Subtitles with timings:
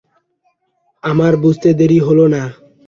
[1.03, 2.43] আমার বুঝতে দেরি হল না।